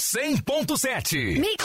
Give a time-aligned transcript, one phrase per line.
[0.00, 1.38] 100.7.
[1.38, 1.64] Mix.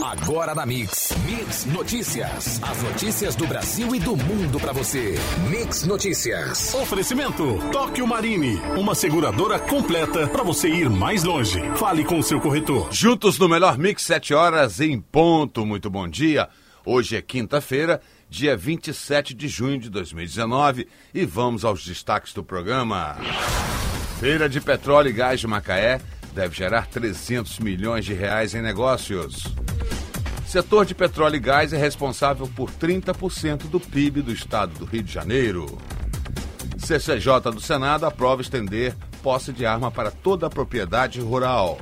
[0.00, 1.12] Agora na Mix.
[1.26, 2.62] Mix Notícias.
[2.62, 5.16] As notícias do Brasil e do mundo para você.
[5.50, 6.72] Mix Notícias.
[6.72, 11.60] Oferecimento Tóquio Marine, uma seguradora completa para você ir mais longe.
[11.76, 12.92] Fale com o seu corretor.
[12.92, 15.66] Juntos no melhor Mix 7 horas em ponto.
[15.66, 16.48] Muito bom dia.
[16.86, 23.16] Hoje é quinta-feira, dia 27 de junho de 2019 e vamos aos destaques do programa.
[24.20, 26.00] Feira de Petróleo e Gás de Macaé
[26.34, 29.44] deve gerar 300 milhões de reais em negócios.
[30.46, 35.02] Setor de petróleo e gás é responsável por 30% do PIB do estado do Rio
[35.02, 35.78] de Janeiro.
[36.78, 41.78] CCJ do Senado aprova estender posse de arma para toda a propriedade rural.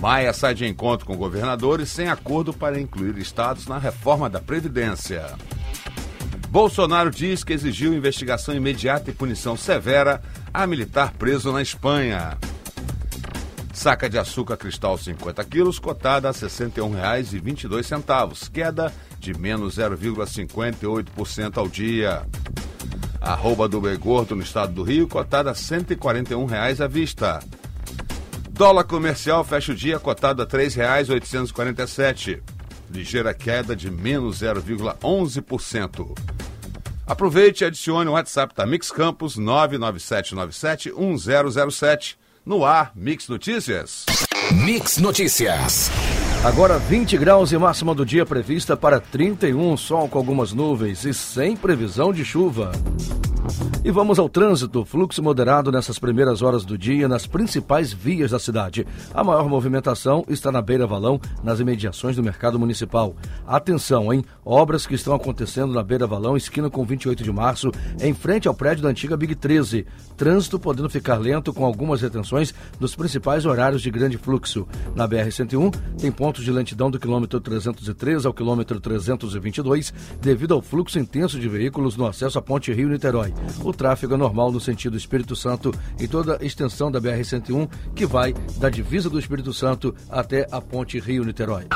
[0.00, 5.24] Maia sai de encontro com governadores sem acordo para incluir estados na reforma da Previdência.
[6.50, 12.36] Bolsonaro diz que exigiu investigação imediata e punição severa a militar preso na Espanha.
[13.74, 21.68] Saca de açúcar cristal 50 quilos, cotada a R$ 61,22, queda de menos 0,58% ao
[21.68, 22.24] dia.
[23.20, 23.98] Arroba do boi
[24.30, 27.40] no estado do Rio, cotada a 141 reais à vista.
[28.50, 32.40] Dólar comercial fecha o dia cotado a R$ 3,847.
[32.88, 36.16] Ligeira queda de menos 0,11%.
[37.04, 42.22] Aproveite e adicione o WhatsApp da Mix Campos 997971007.
[42.46, 44.04] No ar, Mix Notícias.
[44.52, 45.90] Mix Notícias.
[46.44, 51.14] Agora 20 graus e máxima do dia prevista para 31, sol com algumas nuvens e
[51.14, 52.72] sem previsão de chuva.
[53.84, 54.84] E vamos ao trânsito.
[54.84, 58.86] Fluxo moderado nessas primeiras horas do dia nas principais vias da cidade.
[59.12, 63.14] A maior movimentação está na Beira Valão, nas imediações do mercado municipal.
[63.46, 64.24] Atenção, hein?
[64.42, 68.54] Obras que estão acontecendo na Beira Valão, esquina com 28 de março, em frente ao
[68.54, 69.86] prédio da antiga Big 13.
[70.16, 74.66] Trânsito podendo ficar lento com algumas retenções nos principais horários de grande fluxo.
[74.94, 80.98] Na BR-101, tem pontos de lentidão do quilômetro 303 ao quilômetro 322, devido ao fluxo
[80.98, 83.33] intenso de veículos no acesso à Ponte Rio-Niterói.
[83.62, 88.06] O tráfego é normal no sentido Espírito Santo e toda a extensão da BR-101, que
[88.06, 91.66] vai da divisa do Espírito Santo até a Ponte Rio-Niterói.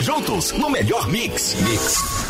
[0.00, 1.54] Juntos no melhor mix.
[1.62, 2.24] Mix.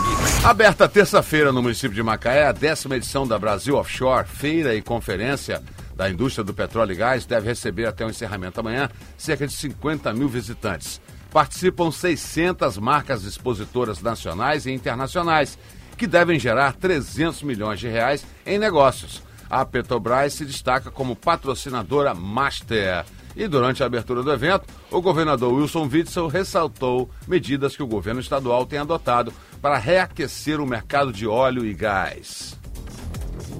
[0.45, 5.63] Aberta terça-feira no município de Macaé, a décima edição da Brasil Offshore, feira e conferência
[5.97, 10.13] da indústria do petróleo e gás, deve receber até o encerramento amanhã cerca de 50
[10.13, 11.01] mil visitantes.
[11.33, 15.59] Participam 600 marcas expositoras nacionais e internacionais,
[15.97, 19.23] que devem gerar 300 milhões de reais em negócios.
[19.49, 23.05] A Petrobras se destaca como patrocinadora master.
[23.37, 28.21] E durante a abertura do evento, o governador Wilson Witzel ressaltou medidas que o governo
[28.21, 32.57] estadual tem adotado para reaquecer o mercado de óleo e gás.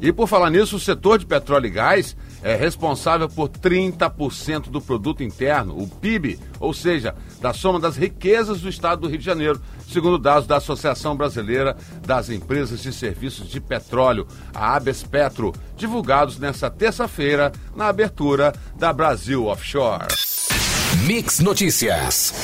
[0.01, 4.79] E por falar nisso, o setor de petróleo e gás é responsável por 30% do
[4.79, 9.25] produto interno, o PIB, ou seja, da soma das riquezas do estado do Rio de
[9.25, 11.75] Janeiro, segundo dados da Associação Brasileira
[12.07, 19.47] das Empresas de Serviços de Petróleo, a Abespetro, divulgados nesta terça-feira na abertura da Brasil
[19.47, 20.09] Offshore.
[21.07, 22.35] Mix Notícias.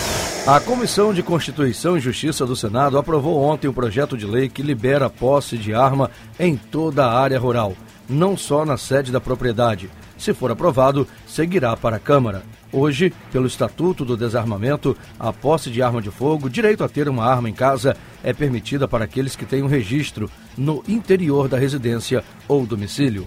[0.47, 4.63] A Comissão de Constituição e Justiça do Senado aprovou ontem o projeto de lei que
[4.63, 7.77] libera a posse de arma em toda a área rural
[8.11, 9.91] não só na sede da propriedade.
[10.19, 12.43] Se for aprovado, seguirá para a Câmara.
[12.73, 17.25] Hoje, pelo Estatuto do Desarmamento, a posse de arma de fogo, direito a ter uma
[17.25, 22.23] arma em casa, é permitida para aqueles que têm um registro no interior da residência
[22.47, 23.25] ou domicílio.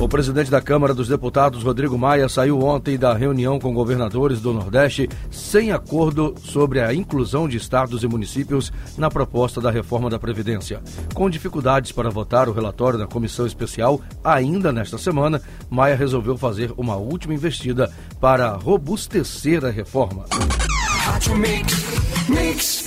[0.00, 4.52] O presidente da Câmara dos Deputados, Rodrigo Maia, saiu ontem da reunião com governadores do
[4.52, 10.18] Nordeste sem acordo sobre a inclusão de estados e municípios na proposta da reforma da
[10.18, 10.80] Previdência.
[11.12, 16.72] Com dificuldades para votar o relatório da comissão especial ainda nesta semana, Maia resolveu fazer
[16.78, 20.26] uma última investida para robustecer a reforma.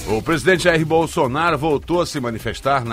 [0.07, 2.83] O presidente Jair Bolsonaro voltou a se manifestar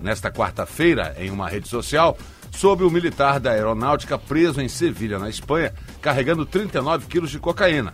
[0.00, 2.16] nesta quarta-feira em uma rede social
[2.50, 7.92] sobre o militar da aeronáutica preso em Sevilha, na Espanha, carregando 39 quilos de cocaína.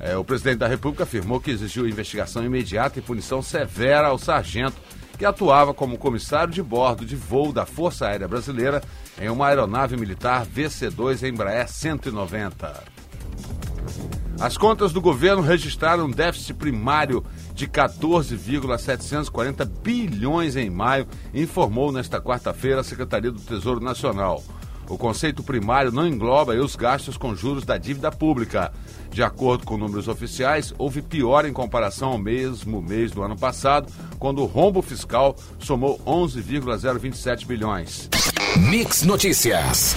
[0.00, 4.76] É, o presidente da República afirmou que exigiu investigação imediata e punição severa ao sargento
[5.18, 8.82] que atuava como comissário de bordo de voo da Força Aérea Brasileira
[9.20, 12.84] em uma aeronave militar VC-2 Embraer 190.
[14.40, 17.24] As contas do governo registraram um déficit primário
[17.54, 24.42] de 14,740 bilhões em maio, informou nesta quarta-feira a Secretaria do Tesouro Nacional.
[24.92, 28.70] O conceito primário não engloba os gastos com juros da dívida pública.
[29.10, 33.90] De acordo com números oficiais, houve pior em comparação ao mesmo mês do ano passado,
[34.18, 38.10] quando o rombo fiscal somou 11,027 bilhões.
[38.68, 39.96] Mix Notícias.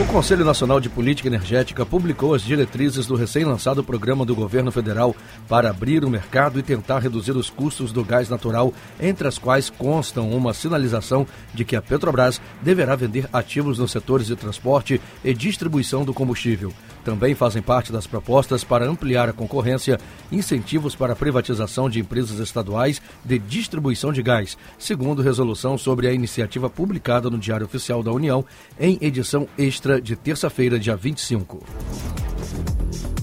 [0.00, 5.14] O Conselho Nacional de Política Energética publicou as diretrizes do recém-lançado programa do governo federal
[5.46, 9.68] para abrir o mercado e tentar reduzir os custos do gás natural, entre as quais
[9.68, 15.34] constam uma sinalização de que a Petrobras deverá vender ativos nos setores de transporte e
[15.34, 16.72] distribuição do combustível.
[17.10, 19.98] Também fazem parte das propostas para ampliar a concorrência,
[20.30, 26.12] incentivos para a privatização de empresas estaduais de distribuição de gás, segundo resolução sobre a
[26.12, 28.44] iniciativa publicada no Diário Oficial da União
[28.78, 31.60] em edição extra de terça-feira, dia 25.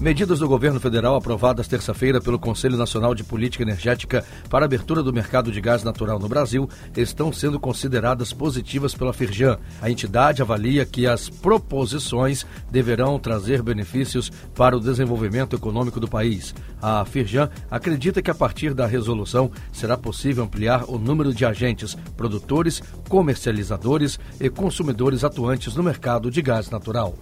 [0.00, 5.12] Medidas do governo federal aprovadas terça-feira pelo Conselho Nacional de Política Energética para abertura do
[5.12, 9.58] mercado de gás natural no Brasil estão sendo consideradas positivas pela Firjan.
[9.82, 16.54] A entidade avalia que as proposições deverão trazer benefícios para o desenvolvimento econômico do país.
[16.80, 21.96] A Firjan acredita que a partir da resolução será possível ampliar o número de agentes,
[22.16, 27.16] produtores, comercializadores e consumidores atuantes no mercado de gás natural.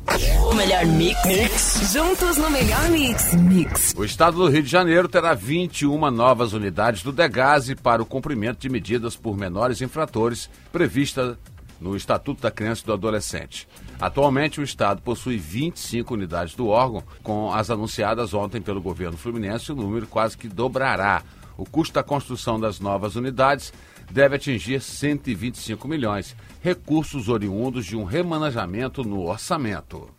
[0.57, 1.25] Melhor mix.
[1.27, 1.93] mix.
[1.93, 3.35] Juntos no melhor mix.
[3.35, 3.95] Mix.
[3.95, 8.61] O estado do Rio de Janeiro terá 21 novas unidades do Degase para o cumprimento
[8.61, 11.39] de medidas por menores infratores prevista
[11.79, 13.69] no Estatuto da Criança e do Adolescente.
[14.01, 19.73] Atualmente, o Estado possui 25 unidades do órgão, com as anunciadas ontem pelo governo fluminense,
[19.73, 21.23] o número quase que dobrará.
[21.59, 23.75] O custo da construção das novas unidades
[24.11, 30.16] deve atingir 125 milhões, recursos oriundos de um remanejamento no orçamento.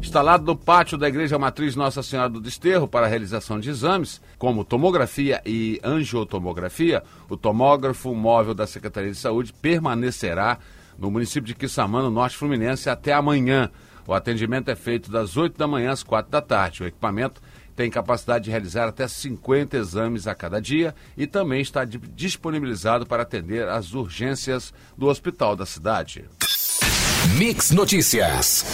[0.00, 4.20] Instalado no pátio da Igreja Matriz Nossa Senhora do Desterro para a realização de exames,
[4.38, 10.58] como tomografia e angiotomografia, o tomógrafo móvel da Secretaria de Saúde permanecerá
[10.96, 13.70] no município de Quissamã, no Norte Fluminense, até amanhã.
[14.06, 16.82] O atendimento é feito das 8 da manhã às 4 da tarde.
[16.82, 17.42] O equipamento
[17.74, 23.22] tem capacidade de realizar até 50 exames a cada dia e também está disponibilizado para
[23.22, 26.24] atender as urgências do hospital da cidade.
[27.32, 28.64] Mix Notícias.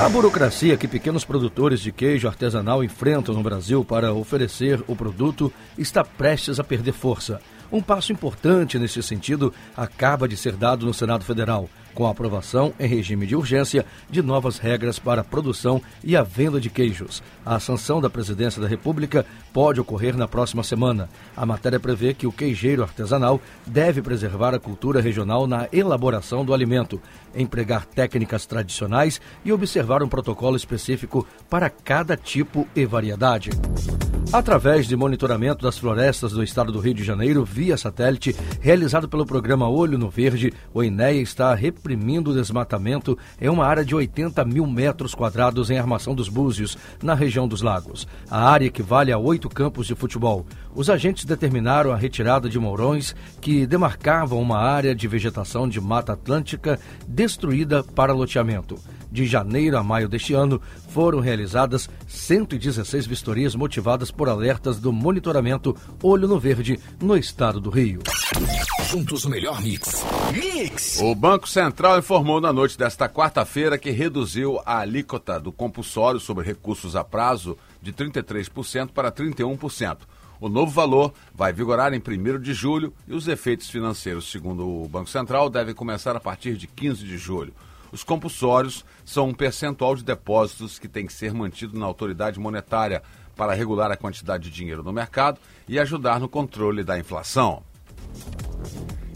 [0.00, 5.52] A burocracia que pequenos produtores de queijo artesanal enfrentam no Brasil para oferecer o produto
[5.76, 7.40] está prestes a perder força.
[7.70, 12.72] Um passo importante nesse sentido acaba de ser dado no Senado Federal com a aprovação
[12.78, 17.22] em regime de urgência de novas regras para a produção e a venda de queijos.
[17.44, 21.08] A sanção da Presidência da República pode ocorrer na próxima semana.
[21.36, 26.54] A matéria prevê que o queijeiro artesanal deve preservar a cultura regional na elaboração do
[26.54, 27.00] alimento,
[27.34, 33.50] empregar técnicas tradicionais e observar um protocolo específico para cada tipo e variedade.
[34.32, 39.26] Através de monitoramento das florestas do estado do Rio de Janeiro via satélite, realizado pelo
[39.26, 44.44] programa Olho no Verde, o INEA está reprimindo o desmatamento em uma área de 80
[44.44, 48.06] mil metros quadrados em Armação dos Búzios, na região dos lagos.
[48.30, 50.44] A área equivale a oito campos de futebol.
[50.74, 56.12] Os agentes determinaram a retirada de mourões que demarcavam uma área de vegetação de Mata
[56.12, 56.78] Atlântica
[57.08, 58.78] destruída para loteamento.
[59.10, 65.76] De janeiro a maio deste ano, foram realizadas 116 vistorias motivadas por alertas do monitoramento
[66.02, 68.00] Olho no Verde no estado do Rio.
[68.88, 70.04] Juntos o melhor mix.
[70.32, 70.98] Mix!
[71.00, 76.44] O Banco Central informou na noite desta quarta-feira que reduziu a alíquota do compulsório sobre
[76.44, 79.98] recursos a prazo de 33% para 31%.
[80.40, 84.88] O novo valor vai vigorar em 1 de julho e os efeitos financeiros, segundo o
[84.88, 87.52] Banco Central, devem começar a partir de 15 de julho.
[87.92, 93.02] Os compulsórios são um percentual de depósitos que tem que ser mantido na autoridade monetária
[93.36, 97.62] para regular a quantidade de dinheiro no mercado e ajudar no controle da inflação.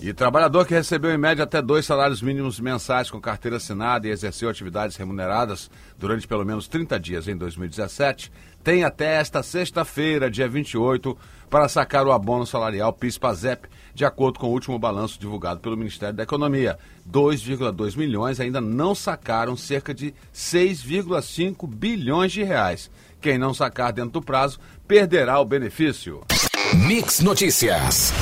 [0.04, 4.10] E trabalhador que recebeu em média até dois salários mínimos mensais com carteira assinada e
[4.10, 8.30] exerceu atividades remuneradas durante pelo menos 30 dias em 2017,
[8.62, 11.16] tem até esta sexta-feira, dia 28,
[11.48, 16.14] para sacar o abono salarial PIS-PASEP, de acordo com o último balanço divulgado pelo Ministério
[16.14, 16.78] da Economia.
[17.10, 22.90] 2,2 milhões ainda não sacaram cerca de 6,5 bilhões de reais.
[23.22, 26.20] Quem não sacar dentro do prazo perderá o benefício.
[26.74, 28.12] Mix Notícias.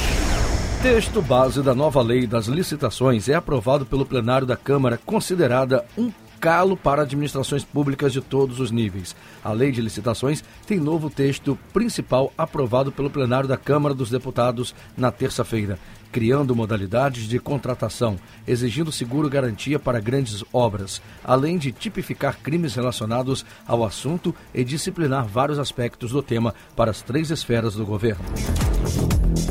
[0.83, 6.11] Texto base da nova lei das licitações é aprovado pelo plenário da Câmara, considerada um
[6.41, 9.15] calo para administrações públicas de todos os níveis.
[9.45, 14.75] A lei de licitações tem novo texto principal aprovado pelo plenário da Câmara dos Deputados
[14.97, 15.79] na terça-feira,
[16.11, 23.47] criando modalidades de contratação, exigindo seguro garantia para grandes obras, além de tipificar crimes relacionados
[23.69, 28.25] ao assunto e disciplinar vários aspectos do tema para as três esferas do governo.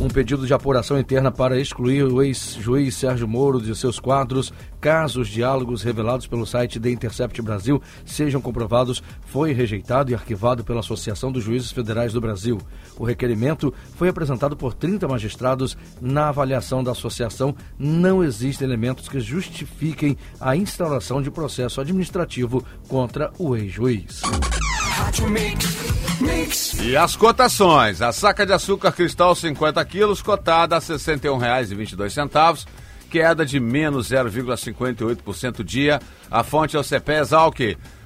[0.02, 5.22] Um pedido de apuração interna para excluir o ex-juiz Sérgio Moro de seus quadros, caso
[5.22, 10.80] os diálogos revelados pelo site The Intercept Brasil sejam comprovados, foi rejeitado e arquivado pela
[10.80, 12.58] Associação dos Juízes Federais do Brasil.
[12.98, 15.78] O requerimento foi apresentado por 30 magistrados.
[16.02, 23.32] Na avaliação da associação, não existem elementos que justifiquem a instauração de processo administrativo contra
[23.38, 24.22] o ex-juiz.
[26.84, 28.02] E as cotações.
[28.02, 32.68] A saca de açúcar cristal 50 quilos, cotada a R$ 61,22,
[33.10, 36.00] queda de menos 0,58% dia.
[36.30, 37.60] A fonte é o CPE Exalc,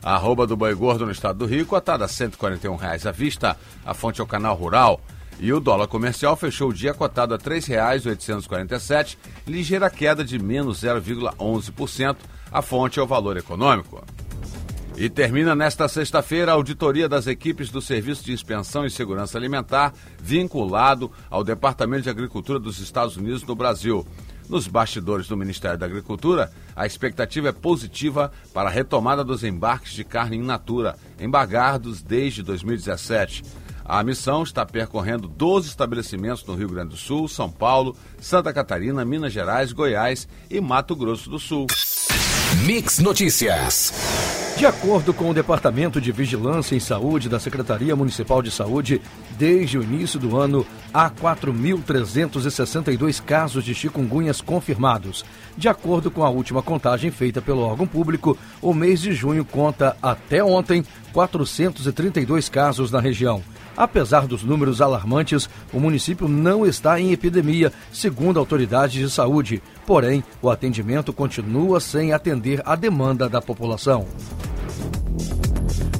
[0.03, 3.57] arroba do boi gordo no estado do Rio, cotada a 141 reais à vista.
[3.85, 5.01] A fonte é o canal Rural.
[5.39, 10.81] E o dólar comercial fechou o dia cotado a R$ 3,847, ligeira queda de menos
[10.81, 12.15] 0,11%.
[12.51, 14.01] A fonte é o valor econômico.
[14.97, 19.93] E termina nesta sexta-feira a auditoria das equipes do Serviço de Inspeção e Segurança Alimentar,
[20.21, 24.07] vinculado ao Departamento de Agricultura dos Estados Unidos no Brasil.
[24.47, 29.91] Nos bastidores do Ministério da Agricultura, a expectativa é positiva para a retomada dos embarques
[29.91, 33.43] de carne in natura, embargados desde 2017.
[33.83, 39.03] A missão está percorrendo 12 estabelecimentos no Rio Grande do Sul, São Paulo, Santa Catarina,
[39.03, 41.67] Minas Gerais, Goiás e Mato Grosso do Sul.
[42.65, 43.91] Mix Notícias.
[44.57, 49.01] De acordo com o Departamento de Vigilância em Saúde da Secretaria Municipal de Saúde,
[49.37, 55.25] desde o início do ano, há 4.362 casos de chikungunhas confirmados.
[55.57, 59.97] De acordo com a última contagem feita pelo órgão público, o mês de junho conta,
[60.01, 63.43] até ontem, 432 casos na região.
[63.75, 69.61] Apesar dos números alarmantes, o município não está em epidemia, segundo autoridades de saúde.
[69.85, 74.07] Porém, o atendimento continua sem atender a demanda da população.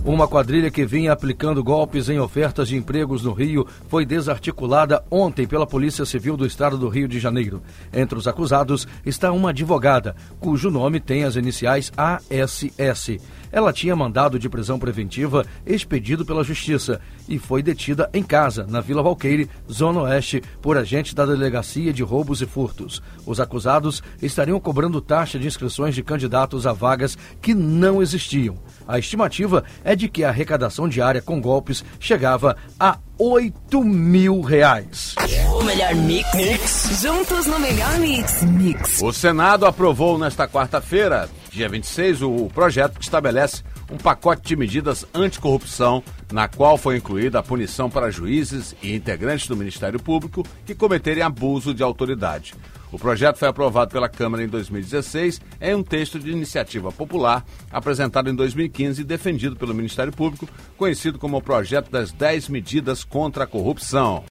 [0.06, 5.48] Uma quadrilha que vinha aplicando golpes em ofertas de empregos no Rio foi desarticulada ontem
[5.48, 7.60] pela Polícia Civil do Estado do Rio de Janeiro.
[7.92, 13.20] Entre os acusados está uma advogada, cujo nome tem as iniciais ASS.
[13.56, 18.82] Ela tinha mandado de prisão preventiva expedido pela Justiça e foi detida em casa, na
[18.82, 23.02] Vila Valqueire, Zona Oeste, por agentes da Delegacia de Roubos e Furtos.
[23.26, 28.58] Os acusados estariam cobrando taxa de inscrições de candidatos a vagas que não existiam.
[28.86, 35.16] A estimativa é de que a arrecadação diária com golpes chegava a 8 mil reais.
[35.58, 36.34] O melhor mix.
[36.34, 37.02] mix.
[37.02, 38.44] Juntos no melhor mix.
[38.44, 39.02] Mix.
[39.02, 45.06] O Senado aprovou nesta quarta-feira, dia 26, o projeto que estabelece um pacote de medidas
[45.14, 50.76] anticorrupção, na qual foi incluída a punição para juízes e integrantes do Ministério Público que
[50.76, 52.54] cometerem abuso de autoridade.
[52.92, 58.30] O projeto foi aprovado pela Câmara em 2016 em um texto de iniciativa popular apresentado
[58.30, 60.48] em 2015 e defendido pelo Ministério Público,
[60.78, 64.24] conhecido como o Projeto das 10 Medidas contra a Corrupção.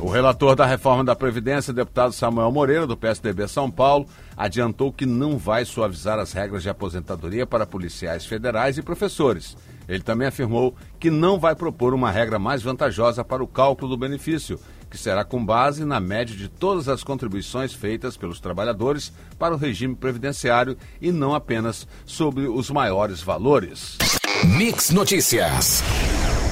[0.00, 5.04] O relator da reforma da Previdência, deputado Samuel Moreira, do PSDB São Paulo, adiantou que
[5.04, 9.56] não vai suavizar as regras de aposentadoria para policiais federais e professores.
[9.88, 13.96] Ele também afirmou que não vai propor uma regra mais vantajosa para o cálculo do
[13.96, 19.54] benefício, que será com base na média de todas as contribuições feitas pelos trabalhadores para
[19.54, 23.98] o regime previdenciário e não apenas sobre os maiores valores.
[24.44, 25.82] Mix Notícias.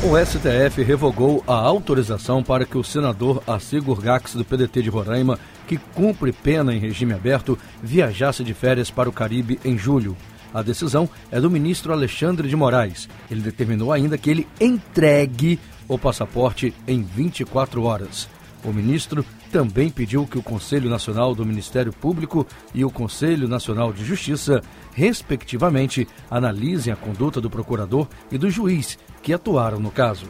[0.04, 5.38] O STF revogou a autorização para que o senador Arcigo Gax, do PDT de Roraima,
[5.66, 10.14] que cumpre pena em regime aberto, viajasse de férias para o Caribe em julho.
[10.52, 13.08] A decisão é do ministro Alexandre de Moraes.
[13.30, 18.28] Ele determinou ainda que ele entregue o passaporte em 24 horas.
[18.66, 22.44] O ministro também pediu que o Conselho Nacional do Ministério Público
[22.74, 24.60] e o Conselho Nacional de Justiça,
[24.92, 30.26] respectivamente, analisem a conduta do procurador e do juiz que atuaram no caso.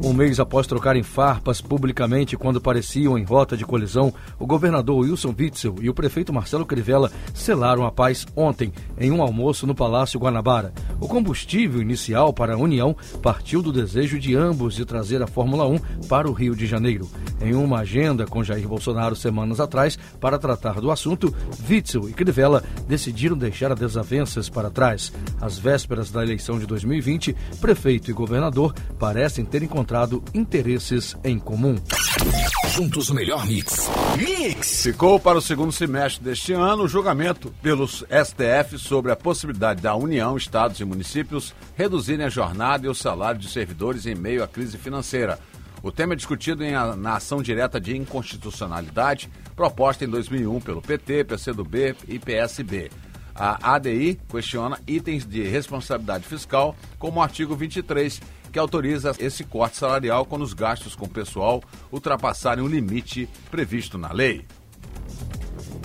[0.00, 5.34] Um mês após trocarem farpas publicamente quando pareciam em rota de colisão, o governador Wilson
[5.36, 10.20] Witzel e o prefeito Marcelo Crivella selaram a paz ontem em um almoço no Palácio
[10.20, 10.72] Guanabara.
[11.00, 15.66] O combustível inicial para a união partiu do desejo de ambos de trazer a Fórmula
[15.66, 17.10] 1 para o Rio de Janeiro.
[17.40, 21.34] Em uma agenda com Jair Bolsonaro semanas atrás para tratar do assunto,
[21.68, 25.12] Witzel e Crivella decidiram deixar as desavenças para trás.
[25.40, 29.87] Às vésperas da eleição de 2020, prefeito e governador parecem ter encontrado
[30.34, 31.76] interesses em comum.
[32.74, 33.88] Juntos o melhor mix.
[34.16, 34.82] Mix!
[34.82, 39.96] Ficou para o segundo semestre deste ano o julgamento pelos STF sobre a possibilidade da
[39.96, 44.46] União, Estados e municípios reduzirem a jornada e o salário de servidores em meio à
[44.46, 45.38] crise financeira.
[45.82, 50.82] O tema é discutido em a, na ação direta de inconstitucionalidade proposta em 2001 pelo
[50.82, 52.90] PT, PCdoB e PSB.
[53.34, 58.20] A ADI questiona itens de responsabilidade fiscal, como o artigo 23,
[58.52, 61.62] que autoriza esse corte salarial quando os gastos com pessoal
[61.92, 64.44] ultrapassarem o limite previsto na lei.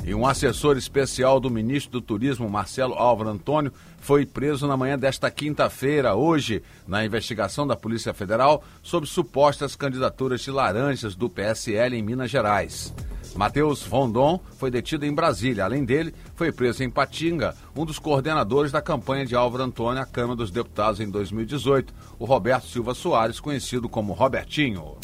[0.06, 5.00] E um assessor especial do ministro do Turismo, Marcelo Álvaro Antônio, foi preso na manhã
[5.00, 11.96] desta quinta-feira, hoje, na investigação da Polícia Federal sobre supostas candidaturas de laranjas do PSL
[11.96, 12.94] em Minas Gerais.
[13.36, 15.66] Matheus Rondon foi detido em Brasília.
[15.66, 20.06] Além dele, foi preso em Patinga um dos coordenadores da campanha de Álvaro Antônio à
[20.06, 24.98] Câmara dos Deputados em 2018, o Roberto Silva Soares, conhecido como Robertinho.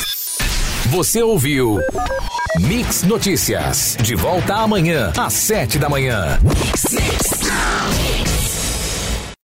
[0.87, 1.79] Você ouviu
[2.61, 3.97] Mix Notícias.
[4.01, 6.39] De volta amanhã, às sete da manhã.